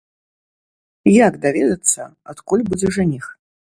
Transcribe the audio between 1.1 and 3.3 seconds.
Як даведацца, адкуль будзе жаніх?